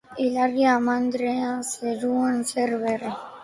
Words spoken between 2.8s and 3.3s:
berri?